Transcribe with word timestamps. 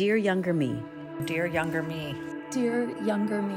Dear 0.00 0.16
Younger 0.16 0.54
Me. 0.54 0.82
Dear 1.26 1.44
Younger 1.44 1.82
Me. 1.82 2.16
Dear 2.50 2.88
Younger 3.02 3.42
Me. 3.42 3.54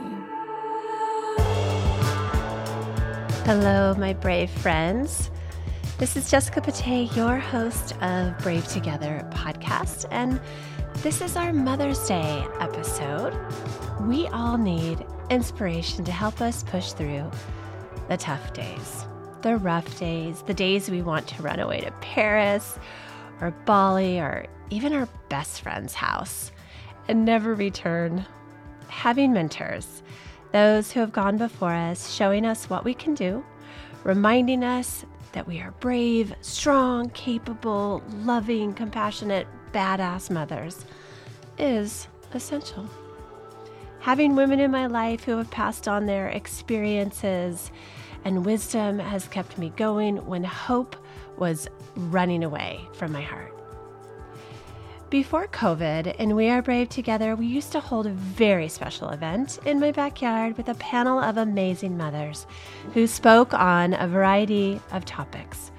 Hello, 3.46 3.96
my 3.98 4.12
brave 4.12 4.50
friends. 4.50 5.32
This 6.00 6.18
is 6.18 6.30
Jessica 6.30 6.60
Pate, 6.60 7.16
your 7.16 7.38
host 7.38 7.96
of 8.02 8.38
Brave 8.40 8.68
Together 8.68 9.26
podcast, 9.32 10.06
and 10.12 10.42
this 10.96 11.22
is 11.22 11.38
our 11.38 11.54
Mother's 11.54 12.06
Day 12.10 12.46
episode. 12.60 13.34
We 14.02 14.28
all 14.28 14.58
need 14.58 15.06
inspiration 15.30 16.04
to 16.04 16.12
help 16.12 16.42
us 16.42 16.62
push 16.62 16.92
through 16.92 17.32
the 18.10 18.18
tough 18.18 18.52
days, 18.52 19.06
the 19.44 19.56
rough 19.56 19.98
days, 19.98 20.42
the 20.42 20.54
days 20.54 20.90
we 20.90 21.04
want 21.04 21.26
to 21.28 21.42
run 21.42 21.62
away 21.62 21.80
to 21.80 21.92
Paris 22.02 22.78
or 23.40 23.52
Bali 23.66 24.20
or 24.20 24.46
even 24.70 24.94
our 24.94 25.08
best 25.30 25.62
friend's 25.62 25.94
house 25.94 26.52
and 27.08 27.26
never 27.26 27.54
return. 27.54 28.26
Having 28.88 29.34
mentors, 29.34 30.04
those 30.52 30.92
who 30.92 31.00
have 31.00 31.12
gone 31.12 31.38
before 31.38 31.74
us, 31.74 32.14
showing 32.14 32.46
us 32.46 32.70
what 32.70 32.84
we 32.84 32.94
can 32.94 33.16
do, 33.16 33.44
reminding 34.04 34.64
us 34.64 35.06
that 35.34 35.48
we 35.48 35.60
are 35.60 35.72
brave, 35.80 36.34
strong, 36.42 37.10
capable, 37.10 38.04
loving, 38.18 38.74
compassionate, 38.74 39.48
badass 39.72 40.30
mothers, 40.30 40.86
is 41.58 42.08
essential. 42.34 42.88
Having 44.00 44.36
women 44.36 44.60
in 44.60 44.70
my 44.70 44.86
life 44.86 45.24
who 45.24 45.38
have 45.38 45.50
passed 45.50 45.88
on 45.88 46.06
their 46.06 46.28
experiences 46.28 47.72
and 48.26 48.46
wisdom 48.46 49.00
has 49.00 49.28
kept 49.28 49.58
me 49.58 49.70
going 49.76 50.26
when 50.26 50.44
hope 50.44 50.96
was 51.38 51.68
running 51.96 52.44
away 52.44 52.82
from 52.94 53.12
my 53.12 53.22
heart. 53.22 53.53
Before 55.14 55.46
COVID 55.46 56.16
and 56.18 56.36
We 56.36 56.50
Are 56.50 56.64
Brave 56.64 56.90
Together, 56.90 57.36
we 57.36 57.46
used 57.46 57.72
to 57.74 57.80
hold 57.80 58.08
a 58.08 58.10
very 58.10 58.68
special 58.68 59.10
event 59.10 59.60
in 59.64 59.80
my 59.80 59.92
backyard 59.92 60.58
with 60.58 60.70
a 60.70 60.74
panel 60.74 61.20
of 61.20 61.38
amazing 61.38 61.96
mothers 61.96 62.48
who 62.96 63.06
spoke 63.06 63.54
on 63.54 63.94
a 63.94 64.08
variety 64.08 64.82
of 64.92 65.06
topics 65.06 65.70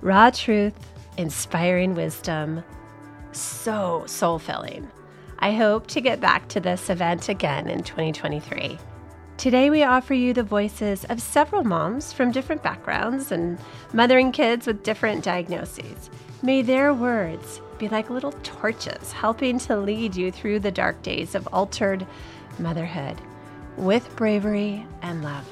raw 0.00 0.30
truth, 0.30 0.74
inspiring 1.16 1.94
wisdom, 1.94 2.64
so 3.30 4.02
soul 4.06 4.40
filling. 4.40 4.90
I 5.38 5.52
hope 5.52 5.86
to 5.86 6.00
get 6.00 6.20
back 6.20 6.48
to 6.48 6.58
this 6.58 6.90
event 6.90 7.28
again 7.28 7.70
in 7.70 7.84
2023. 7.84 8.80
Today, 9.36 9.70
we 9.70 9.84
offer 9.84 10.14
you 10.14 10.34
the 10.34 10.42
voices 10.42 11.04
of 11.04 11.22
several 11.22 11.62
moms 11.62 12.12
from 12.12 12.32
different 12.32 12.64
backgrounds 12.64 13.30
and 13.30 13.58
mothering 13.92 14.32
kids 14.32 14.66
with 14.66 14.82
different 14.82 15.22
diagnoses. 15.22 16.10
May 16.42 16.62
their 16.62 16.92
words 16.92 17.60
be 17.82 17.88
like 17.88 18.10
little 18.10 18.30
torches 18.44 19.10
helping 19.10 19.58
to 19.58 19.76
lead 19.76 20.14
you 20.14 20.30
through 20.30 20.60
the 20.60 20.70
dark 20.70 21.02
days 21.02 21.34
of 21.34 21.48
altered 21.52 22.06
motherhood 22.60 23.16
with 23.76 24.14
bravery 24.14 24.86
and 25.02 25.24
love. 25.24 25.44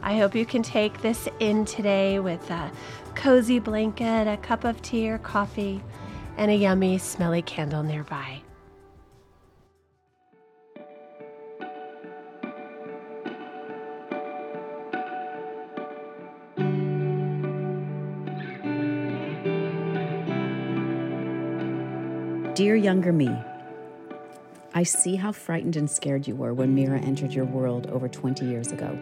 I 0.00 0.16
hope 0.16 0.36
you 0.36 0.46
can 0.46 0.62
take 0.62 1.02
this 1.02 1.28
in 1.40 1.64
today 1.64 2.20
with 2.20 2.48
a 2.52 2.70
cozy 3.16 3.58
blanket, 3.58 4.28
a 4.28 4.36
cup 4.36 4.62
of 4.62 4.80
tea 4.80 5.10
or 5.10 5.18
coffee, 5.18 5.82
and 6.36 6.52
a 6.52 6.54
yummy, 6.54 6.98
smelly 6.98 7.42
candle 7.42 7.82
nearby. 7.82 8.42
Dear 22.56 22.74
Younger 22.74 23.12
Me, 23.12 23.28
I 24.72 24.82
see 24.82 25.16
how 25.16 25.30
frightened 25.30 25.76
and 25.76 25.90
scared 25.90 26.26
you 26.26 26.34
were 26.34 26.54
when 26.54 26.74
Mira 26.74 26.98
entered 26.98 27.34
your 27.34 27.44
world 27.44 27.86
over 27.88 28.08
20 28.08 28.46
years 28.46 28.72
ago. 28.72 28.98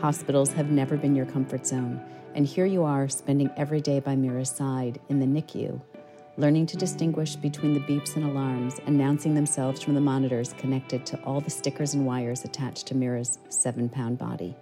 Hospitals 0.00 0.52
have 0.54 0.72
never 0.72 0.96
been 0.96 1.14
your 1.14 1.24
comfort 1.24 1.64
zone, 1.64 2.02
and 2.34 2.44
here 2.44 2.66
you 2.66 2.82
are 2.82 3.08
spending 3.08 3.48
every 3.56 3.80
day 3.80 4.00
by 4.00 4.16
Mira's 4.16 4.50
side 4.50 4.98
in 5.08 5.20
the 5.20 5.40
NICU, 5.40 5.80
learning 6.36 6.66
to 6.66 6.76
distinguish 6.76 7.36
between 7.36 7.74
the 7.74 7.80
beeps 7.86 8.16
and 8.16 8.24
alarms, 8.24 8.80
announcing 8.86 9.36
themselves 9.36 9.80
from 9.80 9.94
the 9.94 10.00
monitors 10.00 10.52
connected 10.54 11.06
to 11.06 11.22
all 11.22 11.40
the 11.40 11.50
stickers 11.50 11.94
and 11.94 12.04
wires 12.04 12.44
attached 12.44 12.88
to 12.88 12.96
Mira's 12.96 13.38
seven 13.50 13.88
pound 13.88 14.18
body. 14.18 14.56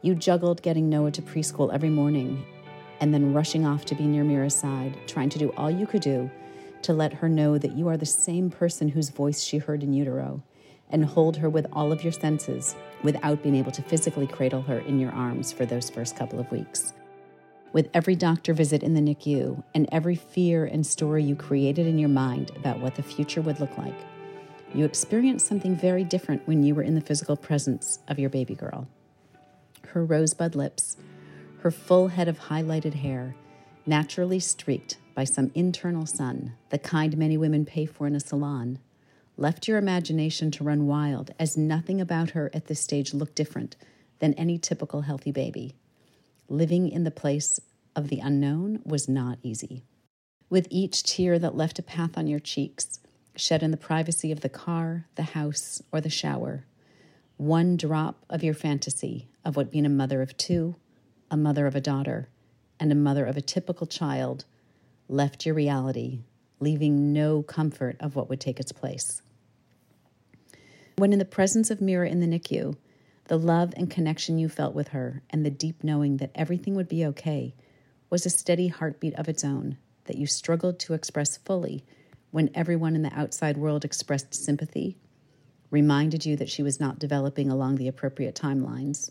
You 0.00 0.14
juggled 0.14 0.62
getting 0.62 0.88
Noah 0.88 1.10
to 1.10 1.20
preschool 1.20 1.74
every 1.74 1.90
morning 1.90 2.42
and 3.00 3.12
then 3.12 3.34
rushing 3.34 3.66
off 3.66 3.84
to 3.84 3.94
be 3.94 4.06
near 4.06 4.24
Mira's 4.24 4.54
side, 4.54 4.96
trying 5.06 5.28
to 5.28 5.38
do 5.38 5.52
all 5.58 5.70
you 5.70 5.86
could 5.86 6.00
do 6.00 6.30
to 6.82 6.92
let 6.92 7.14
her 7.14 7.28
know 7.28 7.58
that 7.58 7.72
you 7.72 7.88
are 7.88 7.96
the 7.96 8.06
same 8.06 8.50
person 8.50 8.88
whose 8.88 9.10
voice 9.10 9.42
she 9.42 9.58
heard 9.58 9.82
in 9.82 9.92
utero, 9.92 10.42
and 10.90 11.04
hold 11.04 11.36
her 11.36 11.50
with 11.50 11.66
all 11.72 11.92
of 11.92 12.02
your 12.02 12.12
senses 12.12 12.76
without 13.02 13.42
being 13.42 13.56
able 13.56 13.72
to 13.72 13.82
physically 13.82 14.26
cradle 14.26 14.62
her 14.62 14.78
in 14.80 15.00
your 15.00 15.10
arms 15.12 15.52
for 15.52 15.66
those 15.66 15.90
first 15.90 16.16
couple 16.16 16.38
of 16.38 16.50
weeks. 16.52 16.92
With 17.72 17.90
every 17.92 18.14
doctor 18.14 18.54
visit 18.54 18.82
in 18.82 18.94
the 18.94 19.00
NICU 19.00 19.62
and 19.74 19.88
every 19.92 20.14
fear 20.14 20.64
and 20.64 20.86
story 20.86 21.24
you 21.24 21.36
created 21.36 21.86
in 21.86 21.98
your 21.98 22.08
mind 22.08 22.52
about 22.56 22.80
what 22.80 22.94
the 22.94 23.02
future 23.02 23.42
would 23.42 23.60
look 23.60 23.76
like, 23.76 23.98
you 24.74 24.84
experienced 24.84 25.46
something 25.46 25.76
very 25.76 26.04
different 26.04 26.46
when 26.46 26.62
you 26.62 26.74
were 26.74 26.82
in 26.82 26.94
the 26.94 27.00
physical 27.00 27.36
presence 27.36 27.98
of 28.08 28.18
your 28.18 28.30
baby 28.30 28.54
girl. 28.54 28.86
Her 29.88 30.04
rosebud 30.04 30.54
lips, 30.54 30.96
her 31.60 31.70
full 31.70 32.08
head 32.08 32.28
of 32.28 32.38
highlighted 32.38 32.94
hair, 32.94 33.34
naturally 33.86 34.40
streaked 34.40 34.98
by 35.16 35.24
some 35.24 35.50
internal 35.54 36.04
sun, 36.04 36.52
the 36.68 36.78
kind 36.78 37.16
many 37.16 37.38
women 37.38 37.64
pay 37.64 37.86
for 37.86 38.06
in 38.06 38.14
a 38.14 38.20
salon, 38.20 38.78
left 39.38 39.66
your 39.66 39.78
imagination 39.78 40.50
to 40.50 40.62
run 40.62 40.86
wild 40.86 41.30
as 41.38 41.56
nothing 41.56 42.02
about 42.02 42.30
her 42.30 42.50
at 42.52 42.66
this 42.66 42.80
stage 42.80 43.14
looked 43.14 43.34
different 43.34 43.76
than 44.18 44.34
any 44.34 44.58
typical 44.58 45.00
healthy 45.00 45.32
baby. 45.32 45.74
Living 46.50 46.90
in 46.90 47.04
the 47.04 47.10
place 47.10 47.58
of 47.96 48.08
the 48.08 48.20
unknown 48.20 48.82
was 48.84 49.08
not 49.08 49.38
easy. 49.42 49.82
With 50.50 50.68
each 50.70 51.02
tear 51.02 51.38
that 51.38 51.56
left 51.56 51.78
a 51.78 51.82
path 51.82 52.18
on 52.18 52.26
your 52.26 52.38
cheeks, 52.38 53.00
shed 53.34 53.62
in 53.62 53.70
the 53.70 53.78
privacy 53.78 54.30
of 54.30 54.40
the 54.40 54.50
car, 54.50 55.06
the 55.14 55.22
house, 55.22 55.80
or 55.90 56.02
the 56.02 56.10
shower, 56.10 56.66
one 57.38 57.78
drop 57.78 58.26
of 58.28 58.44
your 58.44 58.54
fantasy 58.54 59.28
of 59.46 59.56
what 59.56 59.70
being 59.70 59.86
a 59.86 59.90
mother 59.90 60.20
of 60.20 60.36
two, 60.36 60.76
a 61.30 61.38
mother 61.38 61.66
of 61.66 61.74
a 61.74 61.80
daughter, 61.80 62.28
and 62.78 62.92
a 62.92 62.94
mother 62.94 63.24
of 63.24 63.38
a 63.38 63.42
typical 63.42 63.86
child 63.86 64.44
left 65.08 65.46
your 65.46 65.54
reality, 65.54 66.20
leaving 66.60 67.12
no 67.12 67.42
comfort 67.42 67.96
of 68.00 68.16
what 68.16 68.28
would 68.28 68.40
take 68.40 68.60
its 68.60 68.72
place. 68.72 69.22
When 70.96 71.12
in 71.12 71.18
the 71.18 71.24
presence 71.24 71.70
of 71.70 71.80
Mira 71.80 72.08
in 72.08 72.20
the 72.20 72.26
NICU, 72.26 72.76
the 73.28 73.38
love 73.38 73.74
and 73.76 73.90
connection 73.90 74.38
you 74.38 74.48
felt 74.48 74.74
with 74.74 74.88
her 74.88 75.22
and 75.30 75.44
the 75.44 75.50
deep 75.50 75.82
knowing 75.82 76.18
that 76.18 76.30
everything 76.34 76.74
would 76.74 76.88
be 76.88 77.04
okay 77.06 77.54
was 78.08 78.24
a 78.24 78.30
steady 78.30 78.68
heartbeat 78.68 79.14
of 79.14 79.28
its 79.28 79.44
own 79.44 79.76
that 80.04 80.16
you 80.16 80.26
struggled 80.26 80.78
to 80.78 80.94
express 80.94 81.36
fully 81.36 81.84
when 82.30 82.50
everyone 82.54 82.94
in 82.94 83.02
the 83.02 83.18
outside 83.18 83.56
world 83.56 83.84
expressed 83.84 84.34
sympathy, 84.34 84.96
reminded 85.70 86.24
you 86.24 86.36
that 86.36 86.50
she 86.50 86.62
was 86.62 86.80
not 86.80 86.98
developing 86.98 87.50
along 87.50 87.76
the 87.76 87.88
appropriate 87.88 88.34
timelines, 88.34 89.10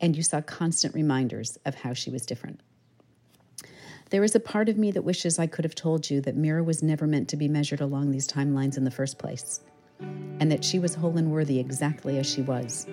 and 0.00 0.16
you 0.16 0.22
saw 0.22 0.40
constant 0.40 0.94
reminders 0.94 1.56
of 1.64 1.74
how 1.74 1.92
she 1.92 2.10
was 2.10 2.26
different. 2.26 2.60
There 4.10 4.22
is 4.22 4.36
a 4.36 4.40
part 4.40 4.68
of 4.68 4.78
me 4.78 4.92
that 4.92 5.02
wishes 5.02 5.36
I 5.36 5.48
could 5.48 5.64
have 5.64 5.74
told 5.74 6.08
you 6.08 6.20
that 6.20 6.36
Mira 6.36 6.62
was 6.62 6.80
never 6.80 7.08
meant 7.08 7.28
to 7.30 7.36
be 7.36 7.48
measured 7.48 7.80
along 7.80 8.10
these 8.12 8.28
timelines 8.28 8.76
in 8.76 8.84
the 8.84 8.90
first 8.90 9.18
place, 9.18 9.60
and 9.98 10.50
that 10.52 10.64
she 10.64 10.78
was 10.78 10.94
whole 10.94 11.16
and 11.16 11.32
worthy 11.32 11.58
exactly 11.58 12.18
as 12.18 12.30
she 12.30 12.42
was, 12.42 12.86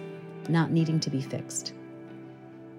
not 0.50 0.72
needing 0.72 1.00
to 1.02 1.12
be 1.12 1.22
fixed. 1.22 1.74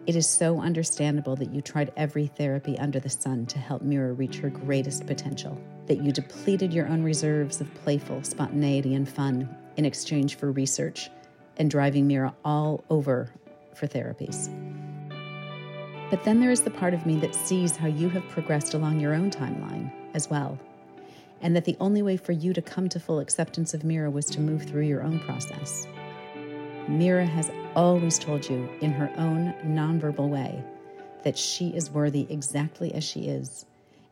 It 0.08 0.16
is 0.16 0.28
so 0.28 0.60
understandable 0.60 1.36
that 1.36 1.54
you 1.54 1.62
tried 1.62 1.92
every 1.96 2.26
therapy 2.26 2.76
under 2.78 2.98
the 2.98 3.08
sun 3.08 3.46
to 3.46 3.60
help 3.60 3.82
Mira 3.82 4.12
reach 4.12 4.38
her 4.38 4.50
greatest 4.50 5.06
potential, 5.06 5.56
that 5.86 6.02
you 6.02 6.10
depleted 6.10 6.74
your 6.74 6.88
own 6.88 7.04
reserves 7.04 7.60
of 7.60 7.72
playful 7.74 8.24
spontaneity 8.24 8.96
and 8.96 9.08
fun 9.08 9.48
in 9.76 9.84
exchange 9.84 10.34
for 10.34 10.50
research 10.50 11.08
and 11.56 11.70
driving 11.70 12.08
Mira 12.08 12.34
all 12.44 12.82
over 12.90 13.30
for 13.74 13.86
therapies. 13.86 14.50
But 16.14 16.22
then 16.22 16.38
there 16.38 16.52
is 16.52 16.60
the 16.60 16.70
part 16.70 16.94
of 16.94 17.06
me 17.06 17.16
that 17.16 17.34
sees 17.34 17.74
how 17.74 17.88
you 17.88 18.08
have 18.10 18.28
progressed 18.28 18.72
along 18.72 19.00
your 19.00 19.14
own 19.14 19.32
timeline 19.32 19.90
as 20.14 20.30
well, 20.30 20.56
and 21.40 21.56
that 21.56 21.64
the 21.64 21.76
only 21.80 22.02
way 22.02 22.16
for 22.16 22.30
you 22.30 22.52
to 22.52 22.62
come 22.62 22.88
to 22.90 23.00
full 23.00 23.18
acceptance 23.18 23.74
of 23.74 23.82
Mira 23.82 24.08
was 24.08 24.26
to 24.26 24.40
move 24.40 24.62
through 24.62 24.84
your 24.84 25.02
own 25.02 25.18
process. 25.18 25.88
Mira 26.86 27.26
has 27.26 27.50
always 27.74 28.16
told 28.16 28.48
you 28.48 28.68
in 28.80 28.92
her 28.92 29.12
own 29.16 29.54
nonverbal 29.64 30.28
way 30.28 30.62
that 31.24 31.36
she 31.36 31.70
is 31.70 31.90
worthy 31.90 32.28
exactly 32.30 32.94
as 32.94 33.02
she 33.02 33.26
is, 33.26 33.66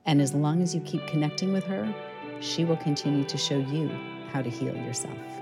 and 0.05 0.21
as 0.21 0.35
long 0.35 0.61
as 0.61 0.75
you 0.75 0.81
keep 0.81 1.07
connecting 1.07 1.53
with 1.53 1.63
her, 1.67 1.95
she 2.41 2.65
will 2.65 2.79
continue 2.79 3.23
to 3.23 3.39
show 3.39 3.59
you 3.59 3.89
how 4.33 4.43
to 4.43 4.51
heal 4.51 4.75
yourself. 4.75 5.42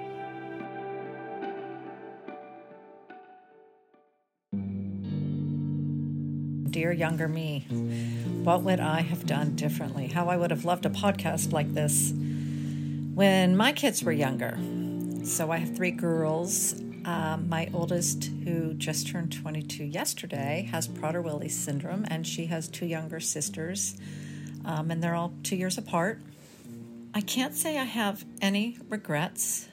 Dear 6.70 6.92
younger 6.92 7.26
me, 7.26 7.66
what 8.44 8.62
would 8.62 8.78
I 8.78 9.00
have 9.00 9.26
done 9.26 9.56
differently? 9.56 10.06
How 10.06 10.28
I 10.28 10.36
would 10.36 10.52
have 10.52 10.64
loved 10.64 10.86
a 10.86 10.90
podcast 10.90 11.52
like 11.52 11.74
this 11.74 12.12
When 12.12 13.56
my 13.56 13.72
kids 13.72 14.04
were 14.04 14.12
younger, 14.12 14.56
so 15.24 15.50
I 15.50 15.56
have 15.56 15.74
three 15.74 15.90
girls. 15.90 16.80
Um, 17.04 17.48
my 17.48 17.68
oldest, 17.74 18.30
who 18.44 18.74
just 18.74 19.08
turned 19.08 19.32
22 19.32 19.84
yesterday, 19.84 20.68
has 20.70 20.86
Prader-Willi 20.86 21.48
syndrome, 21.48 22.04
and 22.08 22.24
she 22.24 22.46
has 22.46 22.68
two 22.68 22.86
younger 22.86 23.18
sisters, 23.18 23.96
um, 24.64 24.92
and 24.92 25.02
they're 25.02 25.14
all 25.14 25.32
two 25.42 25.56
years 25.56 25.76
apart. 25.76 26.20
I 27.14 27.20
can't 27.22 27.54
say 27.54 27.78
I 27.78 27.84
have 27.84 28.24
any 28.40 28.78
regrets, 28.88 29.66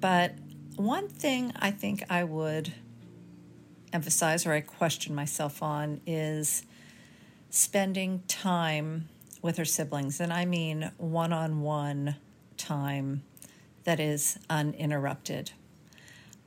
but 0.00 0.34
one 0.76 1.08
thing 1.08 1.52
I 1.56 1.70
think 1.70 2.02
I 2.10 2.24
would 2.24 2.74
emphasize 3.92 4.46
or 4.46 4.52
I 4.52 4.60
question 4.60 5.14
myself 5.14 5.62
on 5.62 6.00
is 6.06 6.64
spending 7.50 8.22
time 8.28 9.08
with 9.42 9.56
her 9.56 9.64
siblings, 9.64 10.20
and 10.20 10.32
I 10.32 10.44
mean 10.44 10.90
one 10.98 11.32
on 11.32 11.62
one 11.62 12.16
time 12.56 13.22
that 13.84 13.98
is 13.98 14.38
uninterrupted. 14.48 15.52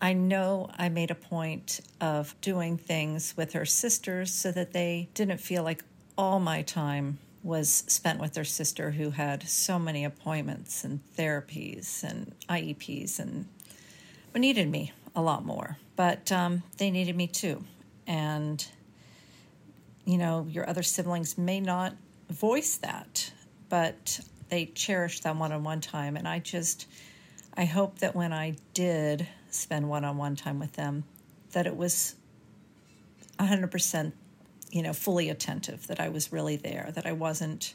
I 0.01 0.13
know 0.13 0.69
I 0.77 0.89
made 0.89 1.11
a 1.11 1.15
point 1.15 1.79
of 2.01 2.35
doing 2.41 2.77
things 2.77 3.33
with 3.37 3.53
her 3.53 3.65
sisters 3.65 4.31
so 4.31 4.51
that 4.51 4.73
they 4.73 5.09
didn't 5.13 5.39
feel 5.39 5.63
like 5.63 5.83
all 6.17 6.39
my 6.39 6.61
time 6.61 7.19
was 7.41 7.83
spent 7.87 8.19
with 8.19 8.33
their 8.33 8.43
sister 8.43 8.91
who 8.91 9.11
had 9.11 9.43
so 9.47 9.79
many 9.79 10.05
appointments 10.05 10.83
and 10.83 10.99
therapies 11.17 12.03
and 12.03 12.33
IEPs 12.49 13.19
and 13.19 13.47
needed 14.35 14.69
me 14.69 14.91
a 15.15 15.21
lot 15.21 15.45
more. 15.45 15.77
But 15.95 16.31
um, 16.31 16.63
they 16.77 16.91
needed 16.91 17.15
me 17.15 17.27
too. 17.27 17.63
And, 18.07 18.65
you 20.05 20.17
know, 20.17 20.47
your 20.49 20.67
other 20.69 20.83
siblings 20.83 21.37
may 21.37 21.59
not 21.59 21.95
voice 22.29 22.77
that, 22.77 23.31
but 23.69 24.19
they 24.49 24.65
cherish 24.65 25.21
that 25.21 25.35
one 25.35 25.51
on 25.51 25.63
one 25.63 25.81
time. 25.81 26.17
And 26.17 26.27
I 26.27 26.39
just, 26.39 26.87
I 27.55 27.65
hope 27.65 27.99
that 27.99 28.15
when 28.15 28.33
I 28.33 28.55
did 28.73 29.27
spend 29.49 29.87
one 29.87 30.03
on 30.03 30.17
one 30.17 30.35
time 30.35 30.59
with 30.59 30.73
them, 30.73 31.03
that 31.51 31.67
it 31.67 31.75
was 31.75 32.15
100%, 33.39 34.11
you 34.71 34.81
know, 34.81 34.93
fully 34.93 35.29
attentive, 35.29 35.87
that 35.87 35.99
I 35.99 36.09
was 36.09 36.31
really 36.31 36.55
there, 36.55 36.89
that 36.95 37.05
I 37.05 37.13
wasn't 37.13 37.73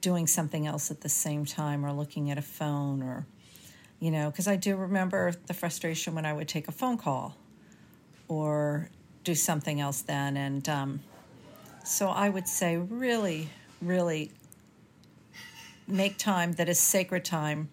doing 0.00 0.26
something 0.26 0.66
else 0.66 0.90
at 0.90 1.02
the 1.02 1.08
same 1.08 1.44
time 1.44 1.84
or 1.86 1.92
looking 1.92 2.30
at 2.30 2.38
a 2.38 2.42
phone 2.42 3.02
or, 3.02 3.26
you 4.02 4.10
know, 4.10 4.32
because 4.32 4.48
I 4.48 4.56
do 4.56 4.74
remember 4.74 5.32
the 5.46 5.54
frustration 5.54 6.16
when 6.16 6.26
I 6.26 6.32
would 6.32 6.48
take 6.48 6.66
a 6.66 6.72
phone 6.72 6.98
call 6.98 7.36
or 8.26 8.88
do 9.22 9.36
something 9.36 9.80
else 9.80 10.00
then. 10.00 10.36
And 10.36 10.68
um, 10.68 11.00
so 11.84 12.08
I 12.08 12.28
would 12.28 12.48
say, 12.48 12.78
really, 12.78 13.48
really 13.80 14.32
make 15.86 16.18
time 16.18 16.54
that 16.54 16.68
is 16.68 16.80
sacred 16.80 17.24
time 17.24 17.68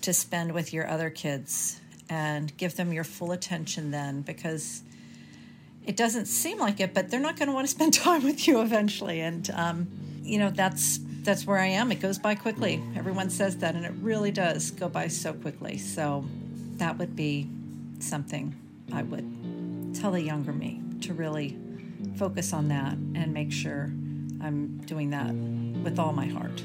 to 0.00 0.12
spend 0.12 0.50
with 0.50 0.72
your 0.72 0.90
other 0.90 1.08
kids 1.08 1.80
and 2.10 2.54
give 2.56 2.74
them 2.74 2.92
your 2.92 3.04
full 3.04 3.30
attention 3.30 3.92
then 3.92 4.22
because 4.22 4.82
it 5.86 5.96
doesn't 5.96 6.26
seem 6.26 6.58
like 6.58 6.80
it 6.80 6.92
but 6.92 7.10
they're 7.10 7.20
not 7.20 7.36
going 7.38 7.48
to 7.48 7.54
want 7.54 7.66
to 7.66 7.70
spend 7.70 7.94
time 7.94 8.24
with 8.24 8.46
you 8.46 8.60
eventually 8.60 9.20
and 9.20 9.50
um, 9.54 9.86
you 10.22 10.38
know 10.38 10.50
that's 10.50 11.00
that's 11.24 11.46
where 11.46 11.58
i 11.58 11.66
am. 11.66 11.90
It 11.90 12.00
goes 12.00 12.18
by 12.18 12.34
quickly. 12.34 12.82
Everyone 12.96 13.30
says 13.30 13.56
that 13.58 13.74
and 13.74 13.84
it 13.84 13.92
really 14.00 14.30
does 14.30 14.70
go 14.70 14.88
by 14.88 15.08
so 15.08 15.32
quickly. 15.32 15.78
So 15.78 16.24
that 16.76 16.98
would 16.98 17.14
be 17.16 17.48
something 17.98 18.54
i 18.92 19.02
would 19.02 19.94
tell 19.94 20.10
the 20.10 20.20
younger 20.20 20.52
me 20.52 20.80
to 21.00 21.14
really 21.14 21.56
focus 22.16 22.52
on 22.52 22.68
that 22.68 22.92
and 22.92 23.32
make 23.32 23.52
sure 23.52 23.84
i'm 24.42 24.78
doing 24.84 25.10
that 25.10 25.32
with 25.82 25.98
all 25.98 26.12
my 26.12 26.26
heart 26.26 26.62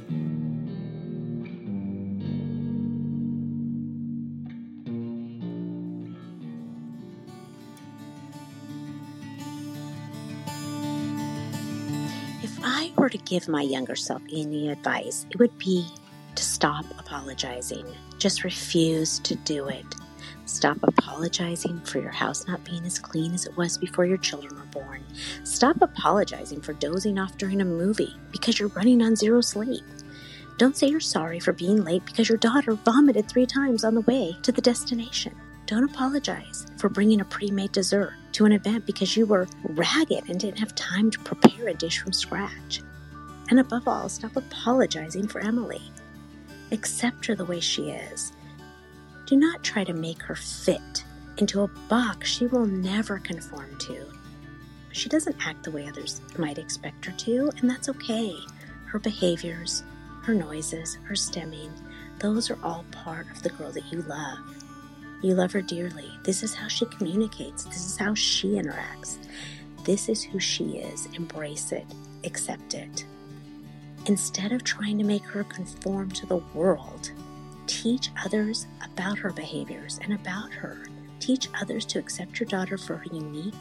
were 13.09 13.17
to 13.17 13.25
give 13.25 13.47
my 13.47 13.61
younger 13.61 13.95
self 13.95 14.21
any 14.31 14.69
advice, 14.69 15.25
it 15.31 15.39
would 15.39 15.57
be 15.57 15.85
to 16.35 16.43
stop 16.43 16.85
apologizing. 16.99 17.85
Just 18.19 18.43
refuse 18.43 19.19
to 19.19 19.35
do 19.35 19.67
it. 19.67 19.85
Stop 20.45 20.77
apologizing 20.83 21.79
for 21.81 21.99
your 21.99 22.11
house 22.11 22.47
not 22.47 22.63
being 22.63 22.85
as 22.85 22.99
clean 22.99 23.33
as 23.33 23.45
it 23.45 23.57
was 23.57 23.77
before 23.77 24.05
your 24.05 24.17
children 24.17 24.55
were 24.55 24.81
born. 24.81 25.03
Stop 25.43 25.81
apologizing 25.81 26.61
for 26.61 26.73
dozing 26.73 27.17
off 27.17 27.35
during 27.37 27.61
a 27.61 27.65
movie 27.65 28.15
because 28.31 28.59
you're 28.59 28.69
running 28.69 29.01
on 29.01 29.15
zero 29.15 29.41
sleep. 29.41 29.83
Don't 30.57 30.77
say 30.77 30.87
you're 30.87 30.99
sorry 30.99 31.39
for 31.39 31.53
being 31.53 31.83
late 31.83 32.05
because 32.05 32.29
your 32.29 32.37
daughter 32.37 32.73
vomited 32.73 33.27
three 33.27 33.45
times 33.45 33.83
on 33.83 33.95
the 33.95 34.01
way 34.01 34.35
to 34.43 34.51
the 34.51 34.61
destination. 34.61 35.35
Don't 35.65 35.89
apologize 35.89 36.67
for 36.77 36.89
bringing 36.89 37.21
a 37.21 37.25
pre 37.25 37.49
made 37.49 37.71
dessert 37.71 38.13
to 38.33 38.45
an 38.45 38.51
event 38.51 38.85
because 38.85 39.17
you 39.17 39.25
were 39.25 39.47
ragged 39.63 40.29
and 40.29 40.39
didn't 40.39 40.59
have 40.59 40.75
time 40.75 41.09
to 41.11 41.19
prepare 41.19 41.69
a 41.69 41.73
dish 41.73 41.99
from 41.99 42.13
scratch. 42.13 42.81
And 43.49 43.59
above 43.59 43.87
all, 43.87 44.09
stop 44.09 44.35
apologizing 44.35 45.27
for 45.27 45.41
Emily. 45.41 45.81
Accept 46.71 47.25
her 47.25 47.35
the 47.35 47.45
way 47.45 47.59
she 47.59 47.89
is. 47.89 48.31
Do 49.25 49.35
not 49.35 49.63
try 49.63 49.83
to 49.83 49.93
make 49.93 50.21
her 50.23 50.35
fit 50.35 51.03
into 51.37 51.61
a 51.61 51.67
box 51.89 52.29
she 52.29 52.47
will 52.47 52.65
never 52.65 53.19
conform 53.19 53.77
to. 53.79 54.05
She 54.91 55.09
doesn't 55.09 55.35
act 55.45 55.63
the 55.63 55.71
way 55.71 55.87
others 55.87 56.21
might 56.37 56.57
expect 56.57 57.05
her 57.05 57.11
to, 57.11 57.51
and 57.57 57.69
that's 57.69 57.89
okay. 57.89 58.35
Her 58.85 58.99
behaviors, 58.99 59.83
her 60.23 60.33
noises, 60.33 60.95
her 61.03 61.15
stimming, 61.15 61.71
those 62.19 62.49
are 62.49 62.57
all 62.63 62.85
part 62.91 63.29
of 63.31 63.41
the 63.43 63.49
girl 63.49 63.71
that 63.71 63.91
you 63.91 64.01
love. 64.03 64.39
You 65.21 65.35
love 65.35 65.51
her 65.53 65.61
dearly. 65.61 66.09
This 66.23 66.43
is 66.43 66.53
how 66.53 66.67
she 66.67 66.85
communicates. 66.85 67.63
This 67.65 67.85
is 67.85 67.97
how 67.97 68.13
she 68.13 68.49
interacts. 68.49 69.17
This 69.83 70.09
is 70.09 70.23
who 70.23 70.39
she 70.39 70.77
is. 70.77 71.07
Embrace 71.13 71.71
it, 71.71 71.85
accept 72.23 72.73
it. 72.73 73.05
Instead 74.09 74.51
of 74.51 74.63
trying 74.63 74.97
to 74.97 75.03
make 75.03 75.23
her 75.23 75.43
conform 75.43 76.09
to 76.09 76.25
the 76.25 76.41
world, 76.55 77.11
teach 77.67 78.09
others 78.25 78.65
about 78.83 79.19
her 79.19 79.29
behaviors 79.29 79.99
and 80.01 80.13
about 80.13 80.51
her. 80.51 80.87
Teach 81.19 81.47
others 81.61 81.85
to 81.85 81.99
accept 81.99 82.39
your 82.39 82.49
daughter 82.49 82.75
for 82.75 82.97
her 82.97 83.05
unique, 83.13 83.53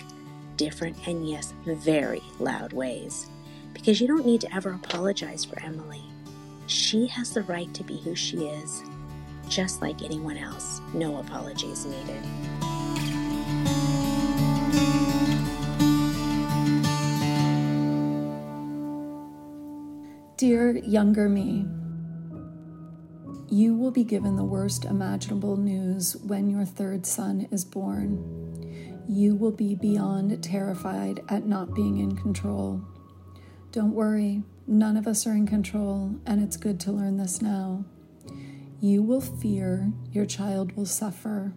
different, 0.56 0.96
and 1.06 1.28
yes, 1.28 1.52
very 1.66 2.22
loud 2.38 2.72
ways. 2.72 3.28
Because 3.74 4.00
you 4.00 4.06
don't 4.06 4.24
need 4.24 4.40
to 4.40 4.54
ever 4.54 4.72
apologize 4.72 5.44
for 5.44 5.60
Emily. 5.60 6.02
She 6.66 7.06
has 7.08 7.34
the 7.34 7.42
right 7.42 7.72
to 7.74 7.84
be 7.84 7.98
who 7.98 8.14
she 8.14 8.46
is, 8.46 8.82
just 9.50 9.82
like 9.82 10.02
anyone 10.02 10.38
else. 10.38 10.80
No 10.94 11.18
apologies 11.18 11.84
needed. 11.84 12.22
Dear 20.38 20.76
younger 20.76 21.28
me, 21.28 21.66
you 23.48 23.74
will 23.74 23.90
be 23.90 24.04
given 24.04 24.36
the 24.36 24.44
worst 24.44 24.84
imaginable 24.84 25.56
news 25.56 26.14
when 26.14 26.48
your 26.48 26.64
third 26.64 27.06
son 27.06 27.48
is 27.50 27.64
born. 27.64 29.02
You 29.08 29.34
will 29.34 29.50
be 29.50 29.74
beyond 29.74 30.40
terrified 30.40 31.22
at 31.28 31.44
not 31.44 31.74
being 31.74 31.98
in 31.98 32.14
control. 32.14 32.84
Don't 33.72 33.94
worry, 33.94 34.44
none 34.64 34.96
of 34.96 35.08
us 35.08 35.26
are 35.26 35.32
in 35.32 35.48
control, 35.48 36.14
and 36.24 36.40
it's 36.40 36.56
good 36.56 36.78
to 36.82 36.92
learn 36.92 37.16
this 37.16 37.42
now. 37.42 37.84
You 38.80 39.02
will 39.02 39.20
fear 39.20 39.92
your 40.12 40.24
child 40.24 40.76
will 40.76 40.86
suffer. 40.86 41.52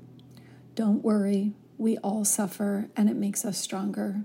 Don't 0.74 1.04
worry, 1.04 1.54
we 1.78 2.00
all 2.00 2.26
suffer, 2.26 2.90
and 2.98 3.12
it 3.12 3.16
makes 3.16 3.46
us 3.46 3.60
stronger. 3.60 4.24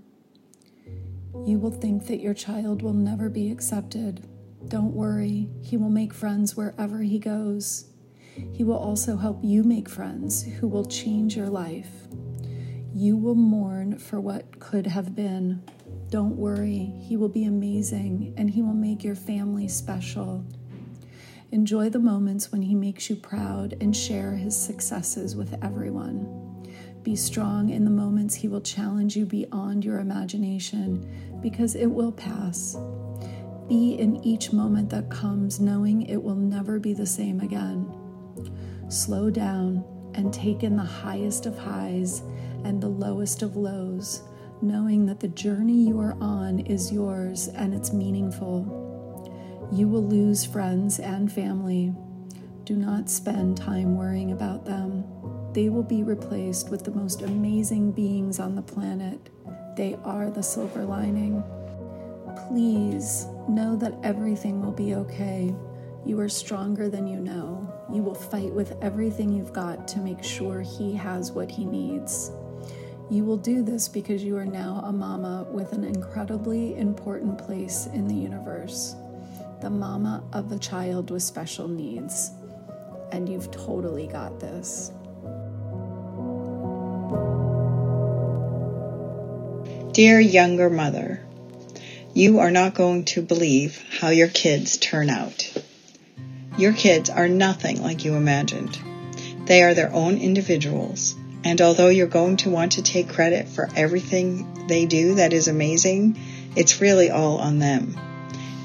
You 1.45 1.59
will 1.59 1.71
think 1.71 2.07
that 2.07 2.21
your 2.21 2.33
child 2.33 2.81
will 2.81 2.95
never 2.95 3.29
be 3.29 3.51
accepted 3.51 4.27
don't 4.69 4.95
worry, 4.95 5.49
he 5.63 5.77
will 5.77 5.91
make 5.91 6.13
friends 6.13 6.57
wherever 6.57 7.01
he 7.03 7.19
goes. 7.19 7.87
He 8.53 8.65
will 8.65 8.77
also 8.77 9.17
help 9.17 9.41
you 9.43 9.63
make 9.63 9.89
friends 9.89 10.45
who 10.45 10.67
will 10.67 10.85
change 10.85 11.37
your 11.37 11.49
life. 11.49 12.09
You 12.93 13.17
will 13.17 13.35
mourn 13.35 13.99
for 13.99 14.21
what 14.21 14.59
could 14.59 14.87
have 14.87 15.15
been. 15.15 15.63
Don't 16.11 16.37
worry, 16.37 16.93
he 17.01 17.17
will 17.17 17.29
be 17.29 17.45
amazing 17.45 18.35
and 18.37 18.51
he 18.51 18.63
will 18.63 18.75
make 18.75 19.05
your 19.05 19.15
family 19.15 19.69
special. 19.69 20.45
Enjoy 21.53 21.89
the 21.89 22.01
moments 22.01 22.51
when 22.51 22.63
he 22.63 22.75
makes 22.75 23.09
you 23.09 23.17
proud 23.17 23.77
and 23.81 23.97
share 23.97 24.33
his 24.33 24.61
successes 24.61 25.37
with 25.37 25.55
everyone. 25.63 26.67
Be 27.05 27.15
strong 27.15 27.71
in 27.71 27.85
the 27.85 27.91
moments 27.91 28.35
he 28.35 28.49
will 28.49 28.61
challenge 28.61 29.17
you 29.17 29.27
beyond 29.27 29.85
your 29.85 30.01
imagination 30.01 31.39
because 31.41 31.77
it 31.77 31.87
will 31.87 32.11
pass. 32.11 32.77
Be 33.69 33.95
in 33.99 34.25
each 34.25 34.53
moment 34.53 34.91
that 34.91 35.11
comes, 35.11 35.59
knowing 35.59 36.03
it 36.03 36.23
will 36.23 36.37
never 36.37 36.79
be 36.79 36.95
the 36.95 37.07
same 37.07 37.41
again. 37.41 37.93
Slow 38.89 39.29
down 39.29 39.85
and 40.15 40.33
take 40.33 40.63
in 40.63 40.77
the 40.77 40.85
highest 40.85 41.47
of 41.47 41.59
highs 41.59 42.23
and 42.65 42.81
the 42.81 42.89
lowest 42.89 43.43
of 43.43 43.57
lows, 43.57 44.23
knowing 44.63 45.05
that 45.07 45.19
the 45.19 45.29
journey 45.29 45.89
you 45.89 45.99
are 45.99 46.17
on 46.21 46.61
is 46.61 46.93
yours 46.93 47.49
and 47.49 47.75
it's 47.75 47.93
meaningful. 47.93 48.85
You 49.73 49.89
will 49.89 50.07
lose 50.07 50.45
friends 50.45 51.01
and 51.01 51.31
family, 51.31 51.93
Do 52.65 52.77
not 52.77 53.11
spend 53.11 53.57
time 53.57 53.97
worrying 53.97 54.31
about 54.31 54.65
them. 54.65 55.05
They 55.53 55.71
will 55.71 55.83
be 55.83 56.03
replaced 56.03 56.71
with 56.71 56.85
the 56.85 56.91
most 56.93 57.23
amazing 57.23 57.93
beings 57.93 58.39
on 58.39 58.55
the 58.55 58.63
planet. 58.63 59.31
They 59.77 59.97
are 60.05 60.31
the 60.31 60.43
silver 60.43 60.85
lining. 60.85 61.43
Please 62.37 63.27
know 63.49 63.77
that 63.77 63.95
everything 64.03 64.63
will 64.63 64.73
be 64.73 64.95
okay. 64.95 65.55
You 66.05 66.21
are 66.21 66.29
stronger 66.29 66.89
than 66.89 67.07
you 67.07 67.19
know. 67.19 67.73
You 67.93 68.03
will 68.03 68.15
fight 68.15 68.53
with 68.53 68.77
everything 68.83 69.33
you've 69.33 69.53
got 69.53 69.89
to 69.89 69.99
make 69.99 70.23
sure 70.23 70.61
he 70.61 70.95
has 70.95 71.33
what 71.33 71.51
he 71.51 71.65
needs. 71.65 72.31
You 73.11 73.25
will 73.25 73.37
do 73.37 73.63
this 73.63 73.89
because 73.89 74.23
you 74.23 74.37
are 74.37 74.47
now 74.47 74.83
a 74.85 74.93
mama 74.93 75.47
with 75.51 75.73
an 75.73 75.85
incredibly 75.85 76.77
important 76.77 77.39
place 77.39 77.87
in 77.93 78.07
the 78.07 78.15
universe 78.15 78.97
the 79.61 79.71
mama 79.71 80.23
of 80.33 80.53
a 80.53 80.59
child 80.59 81.11
with 81.11 81.23
special 81.23 81.69
needs. 81.69 82.31
And 83.13 83.29
you've 83.29 83.51
totally 83.51 84.07
got 84.07 84.39
this. 84.41 84.93
Dear 89.93 90.21
younger 90.21 90.69
mother, 90.69 91.26
you 92.17 92.39
are 92.39 92.51
not 92.51 92.73
going 92.73 93.05
to 93.05 93.21
believe 93.21 93.85
how 94.01 94.09
your 94.09 94.29
kids 94.29 94.79
turn 94.79 95.11
out. 95.11 95.53
Your 96.57 96.73
kids 96.73 97.11
are 97.11 97.29
nothing 97.29 97.83
like 97.83 98.07
you 98.07 98.15
imagined. 98.15 98.79
They 99.45 99.63
are 99.63 99.75
their 99.75 99.93
own 99.93 100.17
individuals 100.17 101.15
and 101.45 101.61
although 101.61 101.91
you're 101.91 102.07
going 102.07 102.39
to 102.39 102.49
want 102.49 102.73
to 102.73 102.83
take 102.83 103.11
credit 103.11 103.49
for 103.49 103.69
everything 103.77 104.67
they 104.67 104.87
do 104.87 105.17
that 105.17 105.35
is 105.35 105.47
amazing, 105.47 106.19
it's 106.57 106.81
really 106.81 107.11
all 107.11 107.37
on 107.37 107.59
them. 107.59 107.95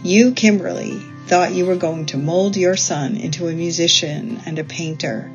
You, 0.01 0.31
Kimberly, 0.31 0.97
thought 1.27 1.51
you 1.51 1.65
were 1.65 1.75
going 1.75 2.05
to 2.07 2.17
mold 2.17 2.55
your 2.55 2.77
son 2.77 3.17
into 3.17 3.49
a 3.49 3.53
musician 3.53 4.39
and 4.45 4.59
a 4.59 4.63
painter, 4.63 5.29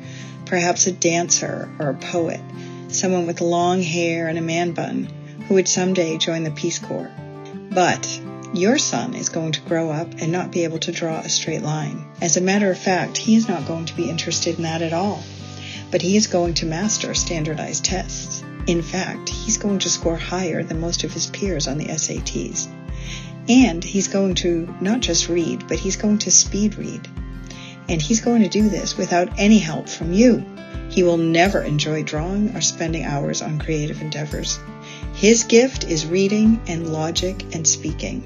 perhaps 0.47 0.87
a 0.87 0.91
dancer 0.91 1.69
or 1.77 1.89
a 1.89 1.93
poet, 1.93 2.41
someone 2.87 3.27
with 3.27 3.41
long 3.41 3.83
hair 3.83 4.27
and 4.27 4.39
a 4.39 4.41
man 4.41 4.71
bun 4.71 5.07
who 5.47 5.53
would 5.53 5.67
someday 5.67 6.17
join 6.17 6.43
the 6.43 6.49
Peace 6.49 6.79
Corps. 6.79 7.11
But 7.77 8.19
your 8.53 8.77
son 8.79 9.13
is 9.13 9.29
going 9.29 9.51
to 9.51 9.61
grow 9.61 9.91
up 9.91 10.07
and 10.19 10.31
not 10.31 10.51
be 10.51 10.63
able 10.63 10.79
to 10.79 10.91
draw 10.91 11.19
a 11.19 11.29
straight 11.29 11.61
line. 11.61 12.05
As 12.21 12.35
a 12.35 12.41
matter 12.41 12.71
of 12.71 12.77
fact, 12.79 13.17
he 13.17 13.35
is 13.35 13.47
not 13.47 13.67
going 13.67 13.85
to 13.85 13.95
be 13.95 14.09
interested 14.09 14.57
in 14.57 14.63
that 14.63 14.81
at 14.81 14.93
all 14.93 15.23
but 15.91 16.01
he 16.01 16.17
is 16.17 16.27
going 16.27 16.53
to 16.55 16.65
master 16.65 17.13
standardized 17.13 17.85
tests. 17.85 18.43
In 18.65 18.81
fact, 18.81 19.29
he's 19.29 19.57
going 19.57 19.79
to 19.79 19.89
score 19.89 20.17
higher 20.17 20.63
than 20.63 20.81
most 20.81 21.03
of 21.03 21.13
his 21.13 21.27
peers 21.27 21.67
on 21.67 21.77
the 21.77 21.85
SATs. 21.85 22.67
And 23.47 23.83
he's 23.83 24.09
going 24.09 24.35
to 24.35 24.73
not 24.81 24.99
just 24.99 25.29
read, 25.29 25.67
but 25.67 25.79
he's 25.79 25.95
going 25.95 26.17
to 26.19 26.31
speed 26.31 26.77
read. 26.77 27.07
And 27.87 28.01
he's 28.01 28.19
going 28.19 28.43
to 28.43 28.49
do 28.49 28.67
this 28.67 28.97
without 28.97 29.39
any 29.39 29.59
help 29.59 29.87
from 29.87 30.11
you. 30.11 30.45
He 30.89 31.03
will 31.03 31.17
never 31.17 31.61
enjoy 31.61 32.03
drawing 32.03 32.55
or 32.55 32.61
spending 32.61 33.05
hours 33.05 33.41
on 33.41 33.59
creative 33.59 34.01
endeavors. 34.01 34.59
His 35.17 35.45
gift 35.45 35.83
is 35.85 36.05
reading 36.05 36.61
and 36.67 36.93
logic 36.93 37.43
and 37.51 37.67
speaking. 37.67 38.21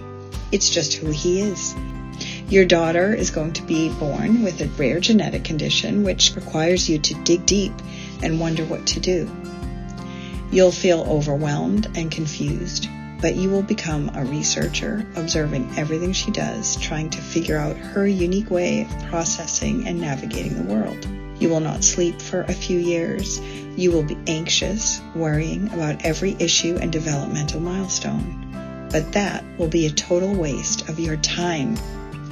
It's 0.52 0.70
just 0.70 0.92
who 0.96 1.10
he 1.10 1.40
is. 1.40 1.74
Your 2.50 2.66
daughter 2.66 3.14
is 3.14 3.32
going 3.32 3.54
to 3.54 3.62
be 3.62 3.88
born 3.94 4.44
with 4.44 4.60
a 4.60 4.68
rare 4.78 5.00
genetic 5.00 5.46
condition 5.46 6.04
which 6.04 6.36
requires 6.36 6.90
you 6.90 7.00
to 7.00 7.14
dig 7.24 7.46
deep 7.46 7.72
and 8.22 8.42
wonder 8.42 8.66
what 8.66 8.86
to 8.88 9.00
do. 9.00 9.32
You'll 10.52 10.74
feel 10.74 11.04
overwhelmed 11.04 11.88
and 11.96 12.12
confused, 12.12 12.90
but 13.22 13.36
you 13.38 13.50
will 13.50 13.64
become 13.64 14.12
a 14.14 14.26
researcher, 14.26 15.08
observing 15.16 15.72
everything 15.78 16.12
she 16.12 16.32
does, 16.32 16.76
trying 16.76 17.10
to 17.12 17.22
figure 17.22 17.58
out 17.58 17.78
her 17.78 18.06
unique 18.06 18.52
way 18.52 18.82
of 18.82 19.04
processing 19.06 19.88
and 19.88 20.02
navigating 20.02 20.56
the 20.56 20.74
world. 20.74 21.08
You 21.42 21.50
will 21.50 21.60
not 21.60 21.84
sleep 21.84 22.22
for 22.22 22.42
a 22.44 22.54
few 22.54 22.80
years. 22.80 23.42
You 23.76 23.92
will 23.92 24.04
be 24.04 24.18
anxious, 24.28 25.02
worrying 25.14 25.68
about 25.74 26.06
every 26.06 26.38
issue 26.40 26.78
and 26.80 26.92
developmental 26.92 27.60
milestone. 27.60 28.88
But 28.90 29.12
that 29.12 29.44
will 29.58 29.68
be 29.68 29.86
a 29.86 29.92
total 29.92 30.34
waste 30.34 30.88
of 30.88 31.00
your 31.00 31.18
time 31.18 31.76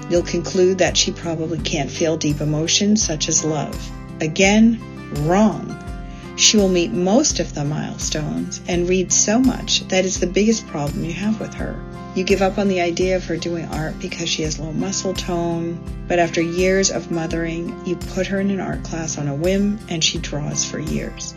You'll 0.09 0.23
conclude 0.23 0.79
that 0.79 0.97
she 0.97 1.11
probably 1.11 1.59
can't 1.59 1.91
feel 1.91 2.17
deep 2.17 2.41
emotions 2.41 3.03
such 3.03 3.29
as 3.29 3.45
love. 3.45 3.91
Again, 4.21 4.81
wrong. 5.27 5.75
She 6.35 6.57
will 6.57 6.69
meet 6.69 6.91
most 6.91 7.39
of 7.39 7.53
the 7.53 7.63
milestones 7.63 8.59
and 8.67 8.89
read 8.89 9.13
so 9.13 9.39
much 9.39 9.87
that 9.89 10.05
is 10.05 10.19
the 10.19 10.25
biggest 10.25 10.65
problem 10.65 11.03
you 11.03 11.13
have 11.13 11.39
with 11.39 11.53
her. 11.53 11.79
You 12.15 12.23
give 12.23 12.41
up 12.41 12.57
on 12.57 12.67
the 12.67 12.81
idea 12.81 13.15
of 13.15 13.25
her 13.25 13.37
doing 13.37 13.65
art 13.65 13.99
because 13.99 14.27
she 14.27 14.41
has 14.41 14.59
low 14.59 14.71
muscle 14.71 15.13
tone, 15.13 15.79
but 16.07 16.17
after 16.17 16.41
years 16.41 16.89
of 16.89 17.11
mothering, 17.11 17.85
you 17.85 17.95
put 17.95 18.27
her 18.27 18.39
in 18.39 18.49
an 18.49 18.59
art 18.59 18.83
class 18.83 19.17
on 19.17 19.27
a 19.27 19.35
whim 19.35 19.79
and 19.89 20.03
she 20.03 20.17
draws 20.17 20.65
for 20.65 20.79
years. 20.79 21.35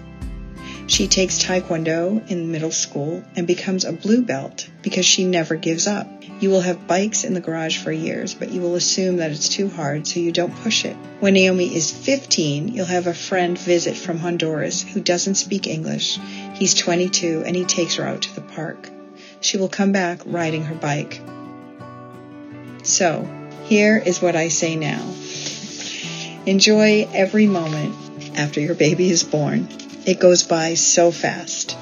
She 0.86 1.08
takes 1.08 1.38
Taekwondo 1.38 2.28
in 2.30 2.50
middle 2.50 2.70
school 2.70 3.22
and 3.36 3.46
becomes 3.46 3.84
a 3.84 3.92
blue 3.92 4.22
belt 4.22 4.68
because 4.82 5.06
she 5.06 5.24
never 5.24 5.56
gives 5.56 5.86
up. 5.86 6.08
You 6.40 6.50
will 6.50 6.60
have 6.62 6.88
bikes 6.88 7.22
in 7.22 7.34
the 7.34 7.40
garage 7.40 7.78
for 7.78 7.92
years, 7.92 8.34
but 8.34 8.50
you 8.50 8.60
will 8.60 8.74
assume 8.74 9.18
that 9.18 9.30
it's 9.30 9.48
too 9.48 9.68
hard, 9.68 10.06
so 10.06 10.20
you 10.20 10.32
don't 10.32 10.56
push 10.56 10.84
it. 10.84 10.96
When 11.20 11.34
Naomi 11.34 11.74
is 11.74 11.90
15, 11.90 12.68
you'll 12.68 12.86
have 12.86 13.06
a 13.06 13.14
friend 13.14 13.56
visit 13.58 13.96
from 13.96 14.18
Honduras 14.18 14.82
who 14.82 15.00
doesn't 15.00 15.36
speak 15.36 15.66
English. 15.66 16.18
He's 16.54 16.74
22 16.74 17.44
and 17.46 17.54
he 17.54 17.64
takes 17.64 17.96
her 17.96 18.04
out 18.04 18.22
to 18.22 18.34
the 18.34 18.40
park. 18.40 18.90
She 19.42 19.58
will 19.58 19.68
come 19.68 19.92
back 19.92 20.20
riding 20.24 20.64
her 20.64 20.74
bike. 20.74 21.20
So, 22.84 23.28
here 23.64 23.98
is 23.98 24.22
what 24.22 24.36
I 24.36 24.48
say 24.48 24.76
now. 24.76 25.04
Enjoy 26.46 27.08
every 27.12 27.46
moment 27.46 27.94
after 28.36 28.60
your 28.60 28.74
baby 28.74 29.10
is 29.10 29.24
born. 29.24 29.68
It 30.06 30.20
goes 30.20 30.44
by 30.44 30.74
so 30.74 31.10
fast. 31.10 31.76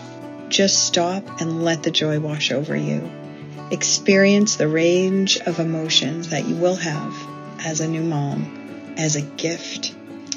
Just 0.49 0.87
stop 0.87 1.41
and 1.41 1.63
let 1.63 1.83
the 1.83 1.91
joy 1.91 2.19
wash 2.19 2.51
over 2.51 2.75
you. 2.75 3.11
Experience 3.71 4.57
the 4.57 4.67
range 4.67 5.39
of 5.39 5.61
emotions 5.61 6.31
that 6.31 6.47
you 6.47 6.57
will 6.57 6.77
have 6.77 7.15
as 7.65 7.81
a 7.81 7.89
new 7.89 8.03
mom, 8.03 8.95
as 8.97 9.17
a 9.17 9.23
gift. 9.23 9.95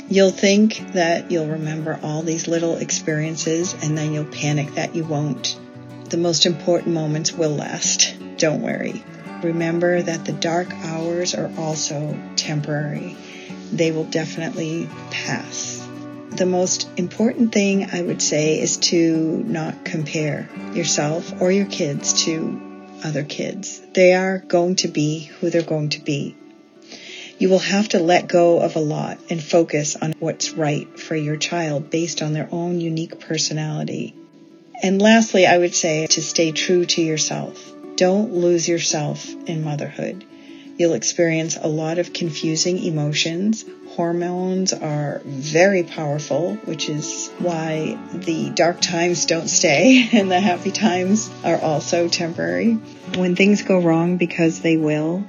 You'll 0.10 0.32
think 0.32 0.94
that 0.94 1.32
you'll 1.32 1.48
remember 1.48 2.00
all 2.04 2.22
these 2.22 2.48
little 2.48 2.76
experiences 2.78 3.74
and 3.82 3.98
then 3.98 4.14
you'll 4.14 4.26
panic 4.26 4.76
that 4.76 4.96
you 4.96 5.06
won't. 5.06 5.58
The 6.14 6.20
most 6.20 6.46
important 6.46 6.94
moments 6.94 7.34
will 7.34 7.56
last. 7.56 8.16
Don't 8.38 8.62
worry. 8.62 9.04
Remember 9.42 10.00
that 10.00 10.26
the 10.26 10.32
dark 10.32 10.72
hours 10.86 11.34
are 11.34 11.52
also 11.58 12.16
temporary. 12.36 13.18
They 13.72 13.92
will 13.92 14.04
definitely 14.04 14.88
pass 15.10 15.84
the 16.30 16.46
most 16.46 16.88
important 16.98 17.52
thing 17.52 17.90
I 17.92 18.04
would 18.04 18.22
say 18.22 18.60
is 18.60 18.78
to 18.92 19.44
not 19.44 19.86
compare 19.86 20.48
yourself 20.76 21.42
or 21.42 21.52
your 21.52 21.66
kids 21.66 22.26
to 22.26 22.62
other 23.04 23.24
kids. 23.24 23.82
They 23.94 24.14
are 24.14 24.38
going 24.38 24.76
to 24.78 24.90
be 24.90 25.32
who 25.40 25.50
they're 25.50 25.64
going 25.64 25.90
to 25.90 26.02
be. 26.02 26.36
You 27.40 27.50
will 27.50 27.58
have 27.58 27.90
to 27.90 28.00
let 28.00 28.28
go 28.28 28.60
of 28.60 28.76
a 28.76 28.80
lot 28.80 29.18
and 29.32 29.44
focus 29.44 29.96
on 29.96 30.14
what's 30.20 30.52
right 30.52 31.00
for 31.00 31.16
your 31.16 31.38
child 31.38 31.90
based 31.90 32.22
on 32.22 32.34
their 32.34 32.50
own 32.52 32.80
unique 32.80 33.20
personality. 33.20 34.16
And 34.82 35.02
lastly, 35.02 35.46
I 35.46 35.58
would 35.58 35.76
say 35.76 36.08
to 36.08 36.22
stay 36.22 36.52
true 36.52 36.86
to 36.86 37.02
yourself. 37.02 37.72
Don't 37.96 38.34
lose 38.34 38.68
yourself 38.68 39.30
in 39.46 39.64
motherhood. 39.64 40.26
You'll 40.78 40.94
experience 40.94 41.56
a 41.62 41.68
lot 41.68 42.00
of 42.00 42.14
confusing 42.14 42.84
emotions. 42.84 43.64
Hormones 43.90 44.74
are 44.74 45.22
very 45.24 45.84
powerful, 45.84 46.56
which 46.66 46.90
is 46.90 47.30
why 47.38 48.00
the 48.12 48.50
dark 48.50 48.82
times 48.82 49.28
don't 49.28 49.48
stay 49.48 50.10
and 50.14 50.32
the 50.32 50.40
happy 50.40 50.72
times 50.72 51.30
are 51.44 51.62
also 51.62 52.08
temporary. 52.08 52.74
When 53.16 53.36
things 53.36 53.62
go 53.62 53.80
wrong, 53.80 54.18
because 54.18 54.62
they 54.62 54.78
will, 54.78 55.24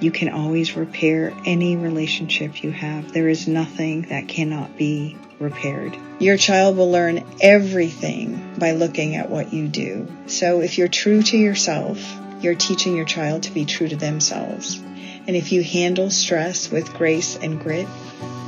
you 0.00 0.10
can 0.10 0.28
always 0.28 0.76
repair 0.76 1.32
any 1.46 1.76
relationship 1.76 2.64
you 2.64 2.72
have. 2.72 3.12
There 3.12 3.28
is 3.28 3.46
nothing 3.46 4.02
that 4.08 4.26
cannot 4.26 4.76
be 4.76 5.16
repaired. 5.40 5.96
Your 6.18 6.36
child 6.36 6.76
will 6.76 6.90
learn 6.90 7.24
everything 7.40 8.54
by 8.58 8.72
looking 8.72 9.16
at 9.16 9.30
what 9.30 9.52
you 9.52 9.68
do. 9.68 10.06
So 10.26 10.60
if 10.60 10.78
you're 10.78 10.88
true 10.88 11.22
to 11.22 11.36
yourself, 11.36 11.98
you're 12.40 12.54
teaching 12.54 12.94
your 12.96 13.04
child 13.04 13.44
to 13.44 13.52
be 13.52 13.64
true 13.64 13.88
to 13.88 13.96
themselves. 13.96 14.78
And 15.26 15.34
if 15.34 15.52
you 15.52 15.62
handle 15.62 16.10
stress 16.10 16.70
with 16.70 16.92
grace 16.94 17.36
and 17.36 17.60
grit, 17.60 17.88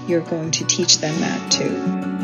you're 0.06 0.20
going 0.20 0.50
to 0.52 0.64
teach 0.66 0.98
them 0.98 1.18
that 1.20 1.52
too. 1.52 2.16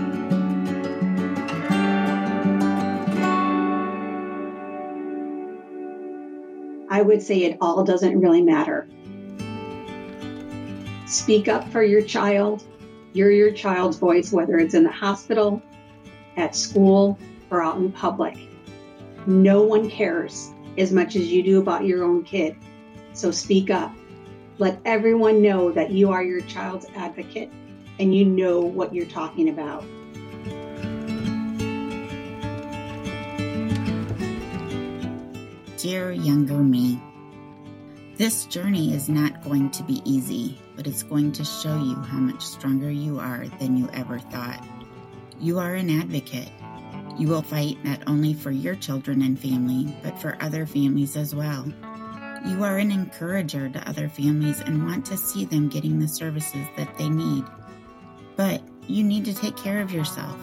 I 6.88 7.00
would 7.00 7.22
say 7.22 7.44
it 7.44 7.56
all 7.60 7.84
doesn't 7.84 8.20
really 8.20 8.42
matter. 8.42 8.86
Speak 11.06 11.48
up 11.48 11.68
for 11.68 11.82
your 11.82 12.02
child. 12.02 12.62
You're 13.14 13.30
your 13.30 13.52
child's 13.52 13.98
voice, 13.98 14.32
whether 14.32 14.56
it's 14.58 14.74
in 14.74 14.84
the 14.84 14.90
hospital, 14.90 15.62
at 16.36 16.56
school, 16.56 17.18
or 17.50 17.62
out 17.62 17.76
in 17.76 17.92
public. 17.92 18.38
No 19.26 19.62
one 19.62 19.90
cares 19.90 20.50
as 20.78 20.92
much 20.92 21.14
as 21.16 21.30
you 21.30 21.42
do 21.42 21.60
about 21.60 21.84
your 21.84 22.04
own 22.04 22.24
kid. 22.24 22.56
So 23.12 23.30
speak 23.30 23.68
up. 23.68 23.92
Let 24.58 24.80
everyone 24.84 25.42
know 25.42 25.70
that 25.72 25.90
you 25.90 26.10
are 26.10 26.22
your 26.22 26.40
child's 26.42 26.86
advocate 26.96 27.50
and 27.98 28.14
you 28.14 28.24
know 28.24 28.60
what 28.60 28.94
you're 28.94 29.06
talking 29.06 29.50
about. 29.50 29.84
Dear 35.76 36.12
younger 36.12 36.58
me, 36.58 37.00
this 38.16 38.44
journey 38.44 38.94
is 38.94 39.08
not 39.08 39.42
going 39.42 39.70
to 39.70 39.82
be 39.82 40.02
easy, 40.04 40.58
but 40.76 40.86
it's 40.86 41.02
going 41.02 41.32
to 41.32 41.44
show 41.44 41.74
you 41.76 41.94
how 41.94 42.18
much 42.18 42.42
stronger 42.42 42.90
you 42.90 43.18
are 43.18 43.46
than 43.58 43.76
you 43.76 43.88
ever 43.94 44.18
thought. 44.18 44.62
You 45.40 45.58
are 45.58 45.74
an 45.74 45.88
advocate. 45.88 46.50
You 47.18 47.28
will 47.28 47.42
fight 47.42 47.82
not 47.84 48.00
only 48.06 48.34
for 48.34 48.50
your 48.50 48.74
children 48.74 49.22
and 49.22 49.38
family, 49.38 49.94
but 50.02 50.20
for 50.20 50.36
other 50.40 50.66
families 50.66 51.16
as 51.16 51.34
well. 51.34 51.66
You 52.46 52.64
are 52.64 52.78
an 52.78 52.90
encourager 52.90 53.68
to 53.68 53.88
other 53.88 54.08
families 54.08 54.60
and 54.60 54.84
want 54.84 55.06
to 55.06 55.16
see 55.16 55.44
them 55.44 55.68
getting 55.68 55.98
the 55.98 56.08
services 56.08 56.66
that 56.76 56.96
they 56.98 57.08
need. 57.08 57.44
But 58.36 58.62
you 58.88 59.04
need 59.04 59.24
to 59.24 59.34
take 59.34 59.56
care 59.56 59.80
of 59.80 59.92
yourself. 59.92 60.38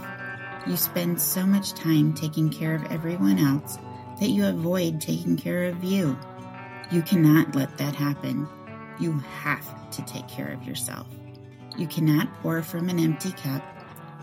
You 0.65 0.75
spend 0.75 1.21
so 1.21 1.45
much 1.45 1.73
time 1.73 2.13
taking 2.13 2.49
care 2.49 2.73
of 2.73 2.91
everyone 2.91 3.37
else 3.37 3.77
that 4.19 4.29
you 4.29 4.45
avoid 4.45 5.01
taking 5.01 5.37
care 5.37 5.65
of 5.65 5.83
you. 5.83 6.17
You 6.91 7.01
cannot 7.03 7.55
let 7.55 7.77
that 7.77 7.93
happen. 7.93 8.47
You 8.99 9.13
have 9.19 9.91
to 9.91 10.01
take 10.05 10.27
care 10.27 10.51
of 10.51 10.63
yourself. 10.63 11.07
You 11.77 11.85
cannot 11.87 12.33
pour 12.41 12.63
from 12.63 12.89
an 12.89 12.99
empty 12.99 13.31
cup. 13.31 13.63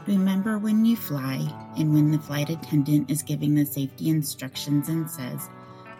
Remember 0.06 0.58
when 0.58 0.84
you 0.84 0.96
fly 0.96 1.48
and 1.76 1.94
when 1.94 2.10
the 2.10 2.18
flight 2.18 2.50
attendant 2.50 3.10
is 3.10 3.22
giving 3.22 3.54
the 3.54 3.64
safety 3.64 4.08
instructions 4.08 4.88
and 4.88 5.08
says, 5.10 5.48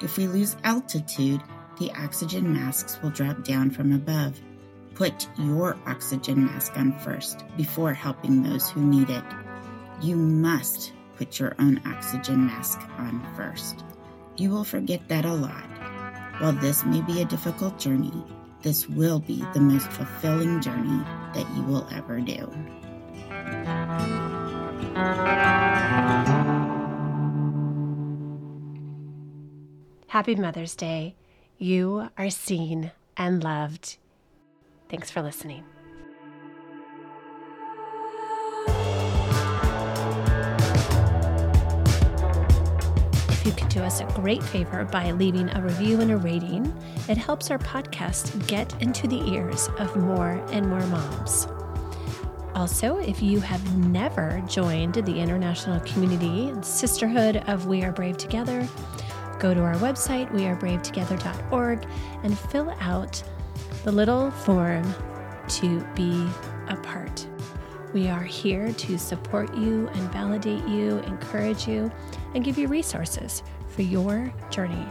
if 0.00 0.16
we 0.16 0.26
lose 0.26 0.56
altitude, 0.64 1.40
the 1.78 1.92
oxygen 1.92 2.52
masks 2.52 3.00
will 3.00 3.10
drop 3.10 3.44
down 3.44 3.70
from 3.70 3.92
above. 3.92 4.40
Put 4.94 5.28
your 5.38 5.76
oxygen 5.86 6.46
mask 6.46 6.76
on 6.76 6.98
first 6.98 7.44
before 7.56 7.92
helping 7.92 8.42
those 8.42 8.68
who 8.70 8.80
need 8.80 9.10
it. 9.10 9.24
You 10.02 10.16
must 10.16 10.92
put 11.16 11.38
your 11.38 11.54
own 11.58 11.80
oxygen 11.86 12.46
mask 12.46 12.80
on 12.98 13.24
first. 13.36 13.84
You 14.36 14.50
will 14.50 14.64
forget 14.64 15.08
that 15.08 15.24
a 15.24 15.32
lot. 15.32 15.75
While 16.38 16.52
this 16.52 16.84
may 16.84 17.00
be 17.00 17.22
a 17.22 17.24
difficult 17.24 17.78
journey, 17.78 18.12
this 18.62 18.88
will 18.88 19.20
be 19.20 19.44
the 19.54 19.60
most 19.60 19.90
fulfilling 19.90 20.60
journey 20.60 21.02
that 21.34 21.46
you 21.56 21.62
will 21.62 21.88
ever 21.92 22.20
do. 22.20 22.50
Happy 30.08 30.34
Mother's 30.34 30.74
Day. 30.76 31.14
You 31.58 32.08
are 32.18 32.30
seen 32.30 32.92
and 33.16 33.42
loved. 33.42 33.96
Thanks 34.88 35.10
for 35.10 35.22
listening. 35.22 35.64
You 43.46 43.52
could 43.52 43.68
do 43.68 43.80
us 43.80 44.00
a 44.00 44.04
great 44.06 44.42
favor 44.42 44.84
by 44.84 45.12
leaving 45.12 45.48
a 45.50 45.62
review 45.62 46.00
and 46.00 46.10
a 46.10 46.16
rating. 46.16 46.74
It 47.08 47.16
helps 47.16 47.48
our 47.52 47.58
podcast 47.58 48.44
get 48.48 48.74
into 48.82 49.06
the 49.06 49.22
ears 49.30 49.68
of 49.78 49.94
more 49.94 50.44
and 50.50 50.68
more 50.68 50.84
moms. 50.88 51.46
Also, 52.56 52.98
if 52.98 53.22
you 53.22 53.38
have 53.38 53.76
never 53.76 54.42
joined 54.48 54.94
the 54.94 55.16
international 55.16 55.78
community 55.80 56.48
and 56.48 56.64
sisterhood 56.64 57.36
of 57.46 57.66
We 57.66 57.84
Are 57.84 57.92
Brave 57.92 58.16
Together, 58.16 58.66
go 59.38 59.54
to 59.54 59.60
our 59.62 59.76
website, 59.76 60.28
wearebravetogether.org, 60.32 61.86
and 62.24 62.36
fill 62.36 62.74
out 62.80 63.22
the 63.84 63.92
little 63.92 64.32
form 64.32 64.92
to 65.50 65.86
be 65.94 66.26
a 66.66 66.74
part. 66.76 67.24
We 67.92 68.08
are 68.08 68.24
here 68.24 68.72
to 68.72 68.98
support 68.98 69.56
you 69.56 69.88
and 69.88 70.12
validate 70.12 70.66
you, 70.66 70.98
encourage 71.06 71.68
you, 71.68 71.92
and 72.36 72.44
give 72.44 72.58
you 72.58 72.68
resources 72.68 73.42
for 73.70 73.80
your 73.80 74.32
journey 74.50 74.86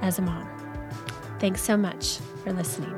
as 0.00 0.20
a 0.20 0.22
mom. 0.22 0.48
Thanks 1.40 1.60
so 1.60 1.76
much 1.76 2.18
for 2.44 2.52
listening. 2.52 2.94